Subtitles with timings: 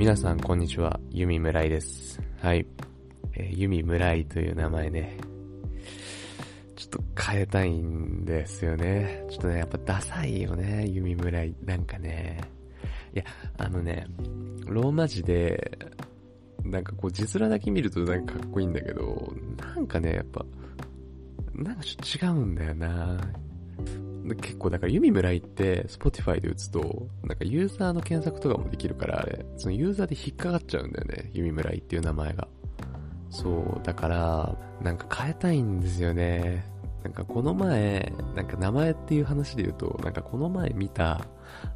[0.00, 2.22] 皆さんこんにちは、ユミムライです。
[2.40, 2.66] はい。
[3.34, 5.18] えーユミムライという名前ね、
[6.74, 9.26] ちょっと変えたいんですよね。
[9.28, 11.54] ちょっとね、やっぱダサいよね、ユミムライ。
[11.66, 12.40] なんかね、
[13.14, 13.24] いや、
[13.58, 14.06] あのね、
[14.64, 15.78] ローマ字で、
[16.64, 20.46] なんかこう、字面だけ見るとなんかかっこいいんだけど、なんかね、やっぱ、
[21.52, 23.20] なんかちょっと違うんだよな
[24.36, 32.46] 結構だからユミムライって Spotify で打つと、なんかユーザーの検索とかもできるからあれ、そのユーザーで引っかかっちゃうんだよね、ユミムライっていう名前が。
[33.30, 36.64] そう、だから、なんか変えたいんですよね。
[37.02, 41.26] なんかこの前、なんか名前っていう話で言うと、なんかこの前見た、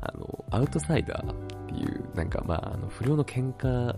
[0.00, 1.36] あの、アウトサイダーっ
[1.66, 3.97] ていう、なんかまあ、あの、不良の喧嘩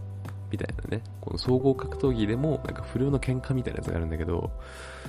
[0.51, 4.51] みたいなね、この総合格闘技でも、なんか不良の喧嘩みたいなやつがあるんだけど、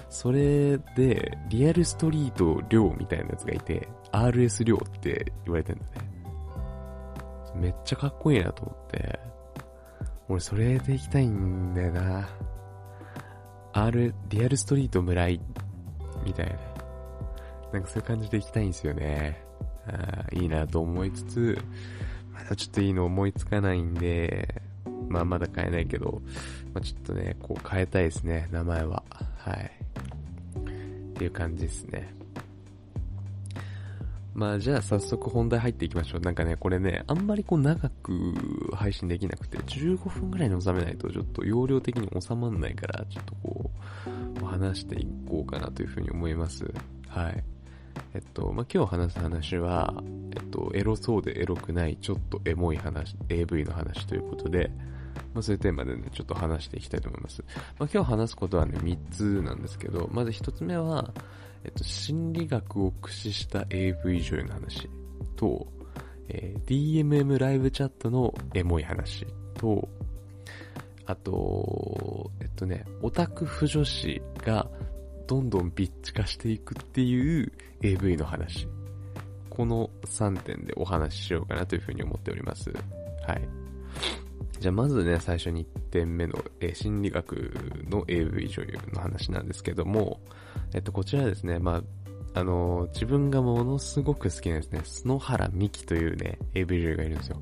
[0.09, 5.91] それで、リアルストリート亮みたいなやつがいて、RS 亮って言われてんだね。
[7.55, 9.19] めっちゃかっこいいなと思って、
[10.29, 12.29] 俺それで行きたいんだよな。
[13.73, 15.41] R、リアルストリート村井
[16.23, 16.55] みたいな。
[17.73, 19.43] なんかそういう感じで行きたいんですよね。
[19.87, 21.57] あいいなと思いつつ、
[22.33, 24.56] まだちょっといいの思いつかないんで、
[25.09, 26.21] まあまだ変えないけど、
[26.73, 29.03] まあちょっとね、こう変えたいですね、名前は。
[29.37, 29.71] はい。
[30.59, 32.13] っていう感じですね。
[34.33, 36.21] まあじゃあ早速本題入っていきましょう。
[36.21, 38.13] なんかね、これね、あんまりこう長く
[38.75, 43.71] 配信できなくて、15分ぐらいに収めないとちょっと容量的に収まんないから、ちょっとこ
[44.41, 46.71] う、話していこうかなというふうに思います。
[47.07, 47.43] はい。
[48.13, 49.93] えっと、まあ、今日話す話は、
[50.35, 54.71] えっと、エロそうでエロくない、ちょっとエモい話、AV の話ということで、
[55.37, 57.43] まあ、そういうテーマでね、ちょっと話していきたいと思います。
[57.77, 61.13] まあ、今日話すことはね、3つなんですけど、まず1つ目は、
[61.63, 64.89] えっと、心理学を駆使した AV 女優の話
[65.35, 65.67] と、
[66.29, 69.87] えー DMM ライブチャットのエモい話と、
[71.05, 74.67] あと、えっとね、オタク婦女子が
[75.27, 77.51] どんどんビッチ化していくっていう
[77.83, 78.67] AV の話。
[79.51, 82.71] この3点でお話ししようかなというふうに思っております。
[82.71, 83.66] はい。
[84.59, 87.53] じゃあまずね、最初に1点目の、えー心理学
[87.89, 90.19] の AV 女優の話なんですけども、
[90.73, 91.83] えっと、こちらですね、ま
[92.33, 97.41] あ、あのー自分がものすごく好きなですね、篠原美希というね、AV 女優がいるんですよ。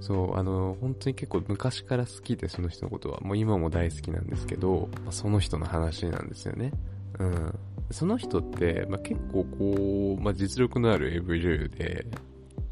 [0.00, 6.72] そう、あのー本当に結構昔から好きで、その人のことは、もう今も大好きなんですけど、まあその人の話なんですよね。
[7.18, 7.58] うん。
[7.90, 12.06] その人って、まあ、結構こう、まあ、実力のある AV 女優で、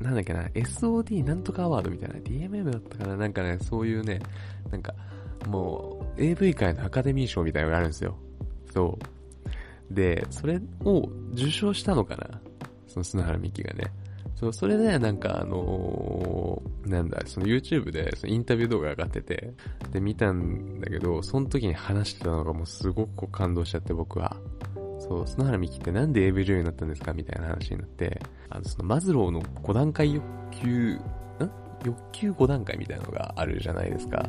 [0.03, 4.21] なんだっけな、SOD なんとかアワードみたいな、DMM だったかな、なんかね、そういうね、
[4.71, 4.95] なんか、
[5.47, 8.17] もう、AV 界のアカデミー賞みたいなのがあるんですよ。
[8.73, 8.99] そ
[9.91, 9.95] う。
[9.95, 12.41] で、それを受賞したのかな
[12.87, 13.93] その砂原美希がね。
[14.35, 19.55] そう、それで、なんかあのーなんだ、その YouTube でそのインタビュー動画上がってて、
[19.93, 24.37] で、見たんだけど、その時に話してたのがもうすごく感動しちゃって僕は。
[25.09, 28.21] そう、砂原美希ってなんで AV 女優になったんですかみたいな話になって、
[28.51, 31.01] あの、そのマズローの5段階欲求、ん？
[31.85, 34.29] 欲求5段階みたいなのがあるじゃないですか。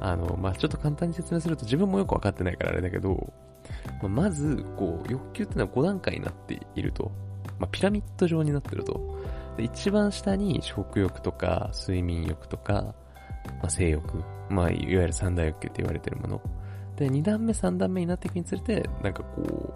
[0.00, 3.32] あの、まあ、ちょっと簡単に説明すると自分もよくわかってないからあれだけど、
[4.02, 7.10] まあまず、こう、欲求ってのは5段階になっていると。
[7.58, 9.00] まあ、ピラミッド状になってると。
[9.56, 12.94] で一番下に食欲とか、睡眠欲とか、
[13.60, 14.22] まあ、性欲。
[14.50, 16.42] まあ、いわゆる三大欲求って言われてるもの。
[16.96, 19.74] で、2段目、3段目になっていくにつれて、なんかこう、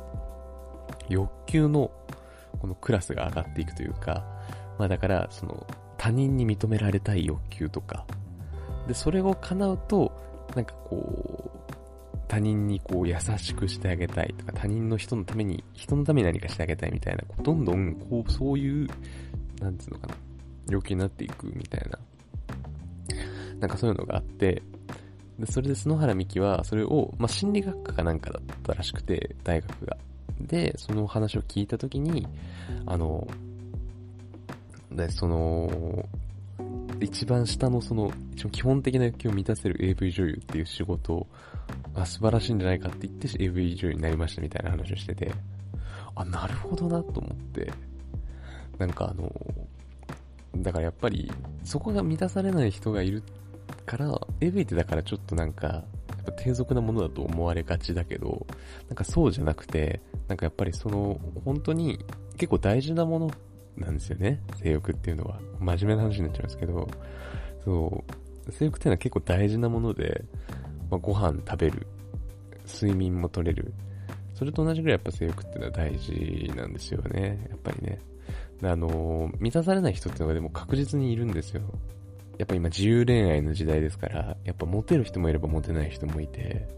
[1.10, 1.90] 欲求の、
[2.60, 4.24] このクラスが上がっていくというか、
[4.78, 5.66] まあだから、その、
[5.98, 8.06] 他人に認められたい欲求とか、
[8.88, 10.12] で、それを叶うと、
[10.54, 11.60] なんかこう、
[12.26, 18.88] 他人にこう優しくしてあげたいとか、他人の人のために、人のために何かしてあげたいみたいな、どんどん、こう、そういう、
[19.60, 20.14] なんつうのかな、
[20.70, 21.98] 欲求になっていくみたいな、
[23.58, 24.62] なんかそういうのがあって、
[25.40, 29.96] で、それで篠原美希は、それを、まあ、心理学科かなんかだったらしくて、大学が。
[30.46, 32.26] で、その話を聞いたときに、
[32.86, 33.26] あの、
[34.90, 36.08] で、その、
[37.00, 41.26] 一番下のその、一番基本的な欲求を満たせる AV 女優っていう仕事
[41.94, 45.32] が素晴らしいんじゃないかって言って AV 女優になりましたみたいな話をしてて、
[46.14, 47.72] あ、なるほどなと思って、
[48.78, 49.32] なんかあの、
[50.56, 51.30] だからやっぱり、
[51.64, 53.22] そこが満たされない人がいる
[53.86, 55.84] から、AV ってだからちょっとなんか、や
[56.22, 58.46] っぱ低俗なものだと思われがちだけど、
[58.88, 60.00] なんかそうじゃなくて、
[60.30, 61.98] なんかやっぱりその、本当に
[62.36, 63.30] 結構大事なもの
[63.76, 64.40] なんですよね。
[64.62, 65.40] 性欲っていうのは。
[65.58, 66.88] 真面目な話になっちゃうんですけど、
[67.64, 68.04] そ
[68.46, 70.24] う、性欲っていうのは結構大事なもので、
[70.88, 71.84] まあ、ご飯食べる、
[72.64, 73.74] 睡眠も取れる。
[74.34, 77.46] それと同じぐらいやっぱ性欲っていうのは大事なんですよね。
[77.50, 77.98] やっぱりね。
[78.62, 81.62] あの満たされない人っていうのがでも確実にいるんですよ。
[82.38, 86.68] やっぱ今自由恋愛の時代ですから、やっぱモテる人もいればモテない人もいて、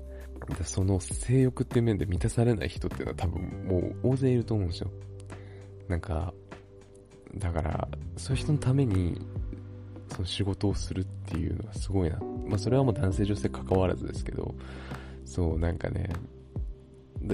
[0.64, 4.90] その性欲っていう面で満たされない人っていうのは多分もう大勢いると思うんですよ。
[5.88, 6.32] なんか、
[7.36, 9.20] だから、そういう人のために、
[10.12, 12.18] その仕事をするっていうのはすごいな。
[12.46, 14.54] まあそれはもう男性女性関わらずですけど、
[15.24, 16.10] そう、なんかね、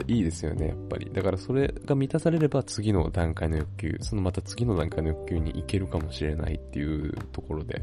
[0.06, 1.10] いいですよね、やっぱり。
[1.12, 7.82] だからそれが満たされれば次の段階の欲求、そのまた次の段階の欲求に行けるかもしれないっていうところで、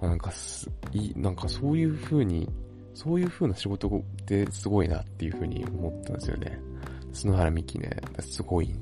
[0.00, 2.48] なんかす、いい、なんかそういう風に、
[2.94, 6.58] そういう風な仕事ってすごいなっていう風に思ったんですよね。
[7.12, 8.74] 篠原美希ね、すごい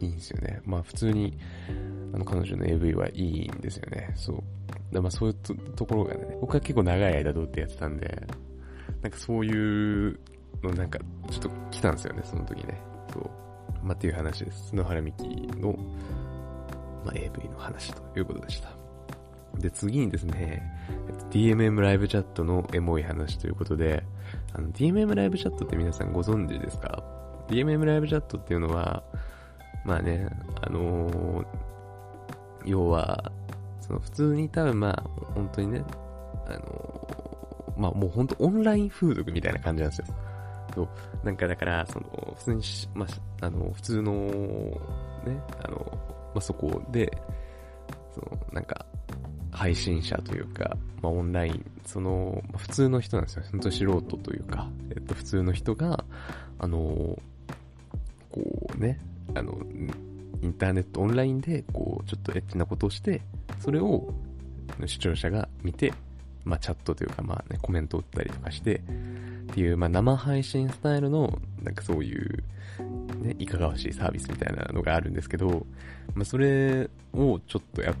[0.00, 0.60] いいんですよね。
[0.64, 1.36] まあ普通に、
[2.12, 4.12] あの彼女の AV はいいんですよね。
[4.16, 4.42] そう。
[4.92, 5.34] でまあそういう
[5.74, 8.26] ところがね、僕は結構長い間どうってやってたんで、
[9.02, 10.18] なんかそういう
[10.62, 10.98] のなんか
[11.30, 12.80] ちょっと来たんですよね、その時ね。
[13.12, 13.30] そう。
[13.82, 14.68] まあっていう話です。
[14.68, 15.24] 篠原美希
[15.58, 15.72] の、
[17.04, 18.79] まあ、AV の話ということでした。
[19.60, 20.62] で、次にですね、
[21.30, 24.02] DMM ライブチャットのエモい話ということで、
[24.52, 27.02] あの、DMM ライブチャットって皆さんご存知ですか
[27.48, 29.02] ?DMM ライブチャットっていうのは、
[29.84, 30.28] まあね、
[30.62, 31.46] あのー、
[32.64, 33.30] 要は、
[33.80, 35.02] その普通に多分まあ、
[35.34, 35.84] 本当にね、
[36.46, 40.06] あのー、まあもう本当オンライン風俗みたいな感じなんですよ。
[40.74, 40.88] そう。
[41.24, 42.62] なんかだから、その、普通に
[42.94, 43.06] ま
[43.40, 45.78] あ、あの、普通の、ね、あの、
[46.34, 47.10] まあそこで、
[49.60, 53.42] 配信者というか、まあオンライン、その、ま、普通の人なんですよ。
[53.50, 56.02] 本当素人というか、えっと、普通の人が、
[56.58, 56.78] あの、
[58.30, 58.98] こうね、
[59.34, 59.58] あの、
[60.40, 63.20] インターネットオンラインで、こう、ちょっとエッチなことをして、
[63.58, 64.14] それを
[64.86, 65.92] 視聴者が見て、
[66.42, 68.80] まあ、チャットというか、まあね、コメントを打ったりとかして、っ
[69.52, 72.42] ていう、まあ、生配信スタイルの、なんかそういう、
[73.20, 75.66] ね、いかがわしいサービスみたいなのがあるんですけど、
[76.14, 77.94] まあ、それをちょっとやっ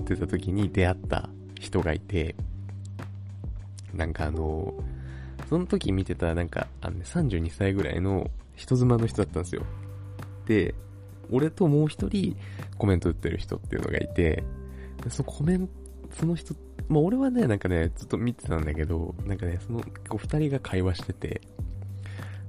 [0.00, 2.34] ってた時に出会った人がいて、
[3.94, 4.74] なんかあの、
[5.48, 9.62] その時見てた、なんか、あのね、32歳ぐらいの人妻の人だったんですよ。
[10.46, 10.74] で、
[11.30, 12.36] 俺ともう一人
[12.78, 14.44] コメント打ってる人っていうのがいて、
[15.08, 15.72] そのコメント、
[16.18, 16.54] その人、
[16.88, 21.40] まあ俺はね、なんかね、ずっと見てたんだけど、なんかね、その、こう二人が会話してて、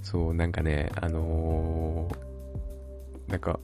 [0.02, 3.60] そう、なんかね、あのー、なんか、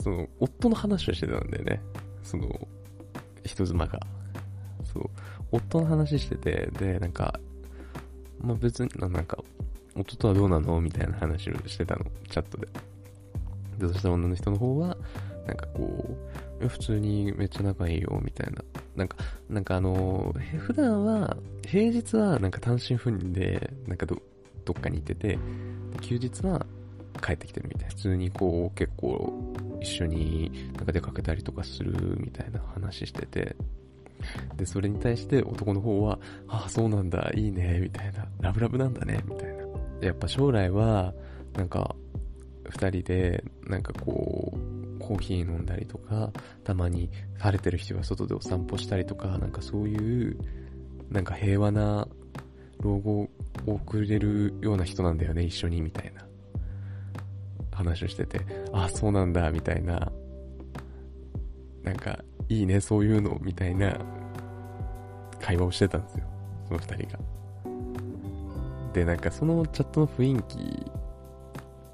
[0.00, 1.80] その、夫の話をしてたんだよね。
[2.26, 2.68] その、
[3.44, 4.00] 人妻が。
[4.92, 5.10] そう、
[5.52, 7.38] 夫の話してて、で、なんか、
[8.40, 9.38] まあ別に、なんか、
[9.94, 10.80] 夫とはどうなの？
[10.80, 12.68] みたいな話をしてたの、チャットで。
[13.78, 14.96] で、そしたら女の人の方は、
[15.46, 16.16] なんかこ
[16.60, 18.62] う、普通にめっちゃ仲いいよ、みたいな。
[18.96, 19.16] なんか、
[19.48, 21.36] なんかあの、普段は、
[21.66, 24.20] 平日はなんか単身赴任で、なんかど、
[24.64, 25.38] どっかに行ってて、
[26.00, 26.66] 休日は
[27.22, 27.94] 帰ってきてるみたいな。
[27.94, 33.56] 普通にこう、結構、一緒になんか出かけたりとかするみたいな話してて、
[34.56, 36.18] で、それに対して男の方は、
[36.48, 38.26] ああ、そうなんだ、いいね、みたいな。
[38.40, 39.64] ラブラブなんだね、みたいな。
[40.00, 41.14] やっぱ将来は、
[41.54, 41.94] なんか、
[42.68, 46.32] 二人で、なんかこう、コーヒー飲んだりとか、
[46.64, 50.36] たまに晴れてる日は外でお散歩したりとか、なんかそういう、
[51.10, 52.08] なんか平和な
[52.80, 53.28] 老後を
[53.66, 56.25] 送れるような人なんだよね、一緒に、みたいな
[57.76, 58.40] 話をしてて、
[58.72, 60.10] あ、そうなんだ、みたいな、
[61.82, 62.18] なんか、
[62.48, 63.96] いいね、そういうの、みたいな
[65.40, 66.24] 会話をしてたんですよ、
[66.66, 67.18] その二人が。
[68.92, 70.92] で、なんかそのチャットの雰囲気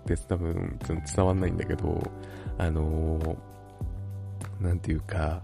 [0.06, 2.00] です多分伝わんないんだけど、
[2.58, 3.36] あのー、
[4.62, 5.42] なんていうか、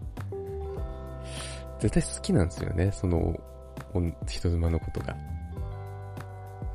[1.81, 3.37] 絶対好きなんですよね、その、
[4.27, 5.17] 人妻のことが。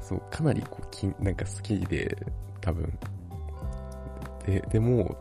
[0.01, 2.17] そう、かなりこう、きなんか好きで、
[2.59, 2.91] 多分。
[4.45, 5.15] で、でも、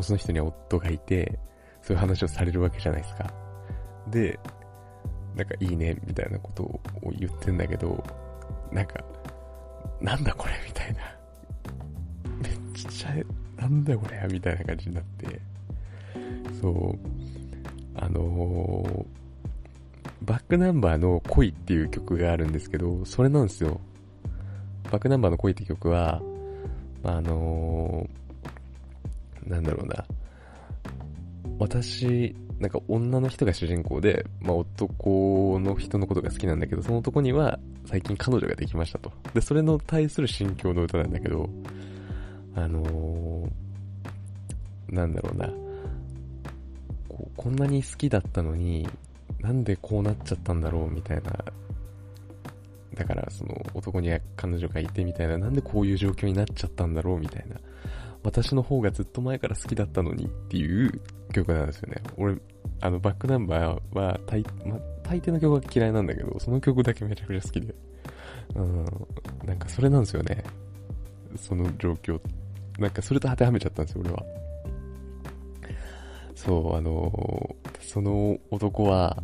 [0.00, 1.38] その人には夫がいて、
[1.82, 3.32] そういう話をされるわけじゃないですか。
[4.10, 4.38] で、
[5.34, 6.80] なんかいいね、みたいなことを
[7.18, 8.02] 言ってんだけど、
[8.72, 8.94] なんか、
[10.00, 11.00] なんだこれみたいな。
[12.42, 12.52] めっ
[12.90, 13.10] ちゃ、
[13.60, 15.40] なんだこれみたいな感じになって。
[16.60, 16.98] そう。
[17.94, 19.06] あのー、
[20.22, 23.80] バックナンバーの恋っていう曲があるんですけど、それなんですよ。
[24.90, 26.20] バックナンバーの恋って曲は、
[27.04, 28.15] あのー、
[29.46, 30.04] なんだろうな。
[31.58, 39.12] 私、なんか女の人が主人公で、まあ男の人のことが好きなんだけど、その男には最近彼女ができましたと。
[39.34, 41.48] で、それの対する心境の歌なんだけど、
[42.54, 45.48] あのー、なんだろうな。
[47.08, 48.88] ここんなに好きだったのに、
[49.40, 51.32] なんでこうなっちゃったんだろうみたいな。
[52.94, 57.56] だから、その男には彼女がいてみたいな、なんでこういう状況になっちゃったんだろうみたいな。
[58.26, 61.00] 私の方がずっと前から好きだったのにっていう
[61.32, 62.02] 曲なんですよね。
[62.16, 62.36] 俺、
[62.80, 67.72] あの、バックナンバーは大、ま、大抵の曲が嫌いなんだけど、その曲だけめちゃくちゃ好きで。
[68.56, 68.84] うん、
[69.44, 70.42] なんかそれなんですよね。
[71.36, 72.20] その状況。
[72.80, 74.24] なんかそれと当てはめちゃったんですよ、俺は。
[76.34, 79.22] そう、あの、その男は、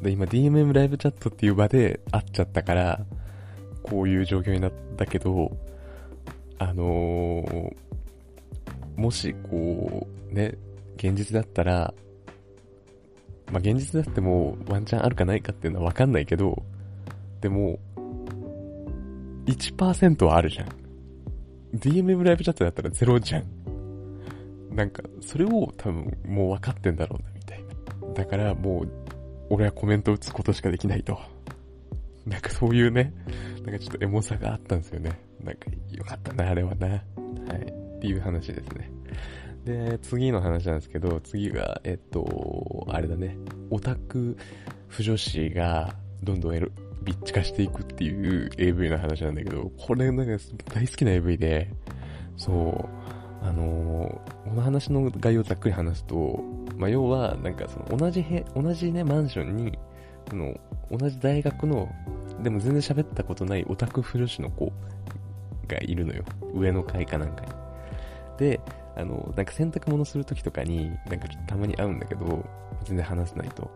[0.00, 3.04] で、今 DMM ライブチャットっていう場で会っちゃったから、
[3.82, 5.54] こういう状況になったけど、
[6.58, 7.87] あのー、
[8.98, 10.58] もしこう、ね、
[10.96, 11.94] 現実だったら、
[13.52, 16.60] まあ、現実だってもうワンチャンあるかないかっていうのはわかんないけど、
[17.40, 17.78] でも、
[19.46, 20.68] 1%はあるじゃん。
[21.76, 23.44] DMM ライブチャットだったら0じゃん。
[24.74, 28.14] なんか、それを多分もう分かってんだろうな、みたいな。
[28.14, 28.88] だからもう、
[29.48, 31.20] 俺はコメント打つことしかできないと。
[32.26, 33.14] なんかそういうね、
[33.64, 35.20] なんかちょっとエモさがあったんですよね。
[35.42, 36.88] なんかよかったな、あれはな。
[36.88, 37.77] はい。
[37.98, 38.90] っていう話ですね。
[39.64, 43.36] で、次の話なんですけど、次が、えっと、あれだね。
[43.70, 44.36] オタク
[44.86, 46.68] 不女子がどんどんエロ、
[47.02, 51.70] ビッチ化していくっていう AV の話なんだけど、これなんか大好きな AV で、
[52.36, 52.88] そ
[53.42, 56.40] う、あのー、この話の概要をざっくり話すと、
[56.76, 59.78] まあ、要は、なんかその同じへ、同じね、マンションに、
[60.30, 60.54] その、
[60.90, 61.88] 同じ大学の、
[62.42, 64.72] でも全然喋ったことないオタク不女子の子
[65.66, 66.24] がいるのよ。
[66.54, 67.57] 上の階かなんかに。
[68.38, 68.60] で、
[68.96, 72.44] あの、なんか洗濯物するときとかに、なんかちょっとたまに会うんだけど、
[72.84, 73.70] 全然話せないと。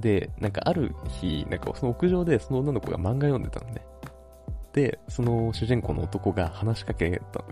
[0.00, 3.82] で、なんかある日、なんかその屋上でその女の子が漫画読んでたのね。
[4.72, 7.44] で、その主人公の男が話しかけたの。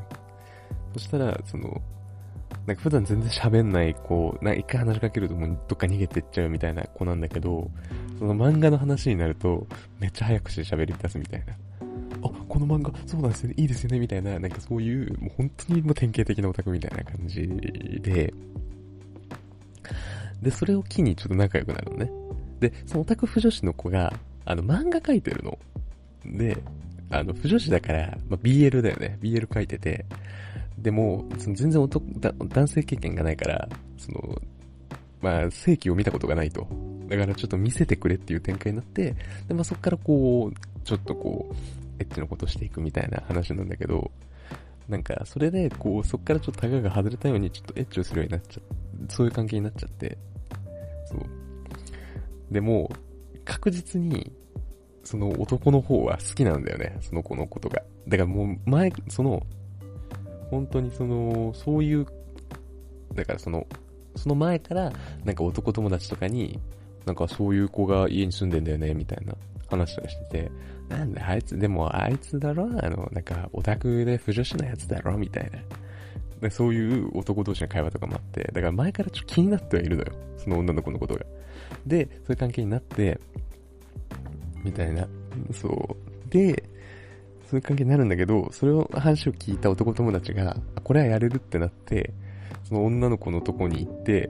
[0.94, 1.80] そしたら、その、
[2.66, 7.70] なんか普段全然喋んない、こう、な一回話しかけるともうどっか逃げてっちゃうみたいな子なんだけど、
[8.18, 9.66] その漫画の話になると、
[9.98, 11.54] めっちゃ早くして喋り出すみたいな。
[12.52, 17.48] この漫画、そうなんですよね、いいですよね、みたいな、なんかそういう、もう本当にもう典型的なオタクみたいな感じ
[18.02, 18.34] で、
[20.42, 22.12] で、それを機にちょっと仲良くなるのね。
[22.60, 24.12] で、そのオタク不女子の子が、
[24.44, 25.58] あの、漫画描いてるの。
[26.26, 26.58] で、
[27.08, 29.16] あの、不女子だから、まあ、BL だよね。
[29.22, 30.04] BL 書いてて、
[30.76, 33.66] でも、その全然男男性経験がないから、
[33.96, 34.42] その、
[35.22, 36.66] まあ、正規を見たことがないと。
[37.08, 39.16] だからちょっと見せてくれっていう展開になって、
[39.48, 44.10] で、まあそっからこう、ちょっとこう、エッチのことしていくみたいな話なんだけど、
[44.88, 48.60] なんか、それで、こう、そっからちょっとタガが外れたように、ちょっとエッチをするようになっちゃ
[49.08, 50.18] そういう関係になっちゃって、
[51.06, 51.20] そう。
[52.50, 52.90] でも、
[53.44, 54.32] 確実に、
[55.04, 57.82] その男の方は好きなんだよね、その子のことが。
[58.06, 59.42] だからもう、前、その、
[60.50, 62.06] 本当にその、そういう、
[63.14, 63.66] だからその、
[64.16, 64.92] その前から、
[65.24, 66.60] なんか男友達とかに、
[67.06, 69.34] なんかそういう子が家に住んでんだよね、みたいな
[69.76, 70.50] 話とかしてて、
[70.88, 72.64] なんだ、あいつ、でもあいつだろ？
[72.82, 75.16] あの、なんかオタクで不女子のやつだろ？
[75.18, 75.50] みたい
[76.40, 76.50] な。
[76.50, 80.12] そういう男同士の会話とかもあって、だから前からちょっと気になってはいるのよ。
[80.38, 81.24] その女の子のことが。
[81.86, 83.20] で、そういう関係になって、
[84.64, 85.06] みたいな。
[85.52, 86.30] そう。
[86.30, 86.64] で、
[87.48, 92.12] そういう関係になるんだけど、それを話を聞いた男友達が、これはやれるってなって、
[92.64, 94.28] その女の子のとこに行って、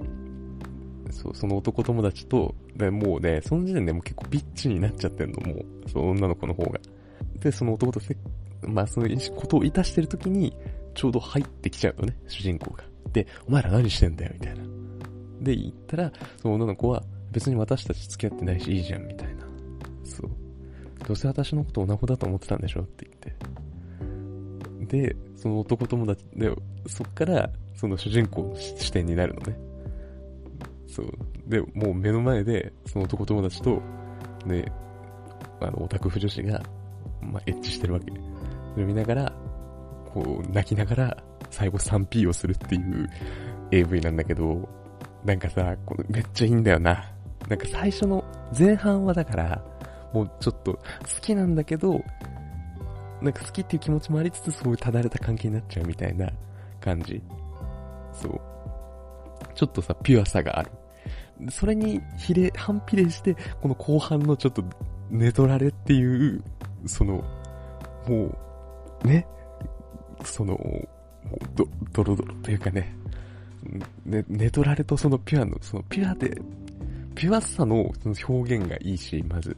[1.12, 6.80] そう、その男友達と、でもうね、その時点でもう結構ビッチになっちゃってんの、もう、その女の子の方が。
[7.38, 8.16] で、その男とせ、
[8.62, 10.56] まあ、そのことをいたしてる時に、
[10.94, 12.84] ちょうど入ってきちゃうのね、主人公が。
[13.12, 14.64] で、お前ら何してんだよ、みたいな。
[15.40, 19.46] で、言ったら、その女の子は、別に私たち付き合ってないし、いいじゃん、みたいな。
[20.04, 20.30] そう。
[21.06, 25.06] どうせ私のことオナホだと思ってたんでしょって言って。
[25.08, 26.50] で、その男友達で、
[26.86, 29.71] そっから、その主人公の視点になるのね。
[30.92, 31.06] そう。
[31.46, 33.80] で、もう目の前で、その男友達と、
[34.44, 34.70] ね、
[35.60, 36.62] あの、オタク婦女子が、
[37.22, 38.12] まあ、エッチしてるわけ。
[38.74, 39.32] それ見ながら、
[40.12, 41.16] こう、泣きながら、
[41.50, 43.08] 最後 3P をするっていう
[43.70, 44.68] AV なんだけど、
[45.24, 47.10] なんかさ、このめっちゃいいんだよな。
[47.48, 48.22] なんか最初の、
[48.56, 49.64] 前半はだから、
[50.12, 50.80] もうちょっと好
[51.22, 52.02] きなんだけど、
[53.22, 56.28] なんか好きっていう気持ちもありつつ、そういうただれた関係になっちゃうみたいな
[56.80, 57.22] 感じ。
[58.12, 58.40] そう。
[59.54, 60.70] ちょっとさ、ピュアさがある。
[61.50, 64.64] それに比例、反比例して、この後半のちょっと、
[65.10, 66.42] 寝取られっていう、
[66.86, 67.24] その、
[68.08, 68.38] も
[69.04, 69.26] う、ね、
[70.24, 70.56] その、
[71.54, 72.94] ど、ドロドロというかね、
[74.04, 76.40] ね、寝取られとそのピュアの、そのピュアで、
[77.14, 79.56] ピュアさのその表現がいいし、まず。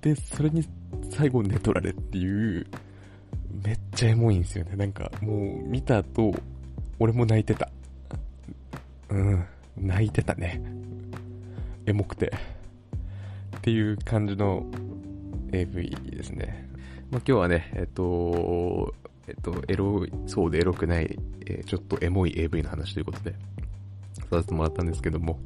[0.00, 0.66] で、それに
[1.10, 2.66] 最後寝取られっていう、
[3.64, 4.76] めっちゃエモいんですよね。
[4.76, 6.34] なんか、もう見た後、
[6.98, 7.70] 俺も泣いてた。
[9.08, 9.44] うん、
[9.76, 10.62] 泣いてたね。
[11.86, 12.32] エモくて。
[13.56, 14.66] っていう感じの
[15.52, 16.68] AV ですね。
[17.10, 18.94] まあ、今日はね、えっと、
[19.26, 23.34] えっと、エロい、そうでエロくない、えーちょっとエモい AV の話ということで、
[24.30, 25.38] させてもらったんですけども、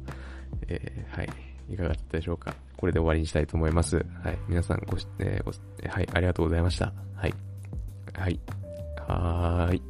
[0.67, 1.29] えーはい。
[1.71, 3.97] いかがだったでしょうかこれで終わりにしたいと思います。
[4.23, 4.37] はい。
[4.47, 5.51] 皆さんごし、えーご
[5.89, 6.91] はい、ありがとうございました。
[7.15, 7.33] はい。
[8.13, 8.39] はい。
[9.07, 9.81] はーい。